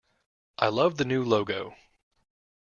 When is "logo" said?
1.23-1.75